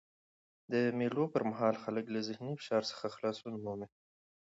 د 0.71 0.73
مېلو 0.97 1.23
پر 1.33 1.43
مهال 1.49 1.75
خلک 1.83 2.05
له 2.13 2.19
ذهني 2.29 2.53
فشار 2.59 2.83
څخه 2.91 3.05
خلاصون 3.15 3.53
مومي. 3.63 3.87